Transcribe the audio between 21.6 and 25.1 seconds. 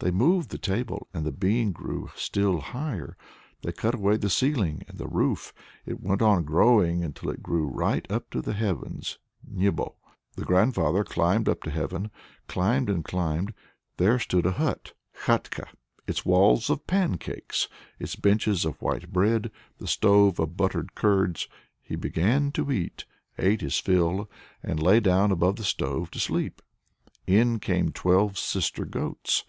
He began to eat, ate his fill, and lay